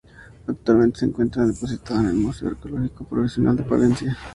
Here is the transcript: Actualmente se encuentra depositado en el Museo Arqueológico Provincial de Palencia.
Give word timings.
Actualmente 0.47 1.01
se 1.01 1.05
encuentra 1.05 1.45
depositado 1.45 1.99
en 1.99 2.07
el 2.07 2.13
Museo 2.15 2.47
Arqueológico 2.49 3.05
Provincial 3.05 3.55
de 3.55 3.61
Palencia. 3.61 4.17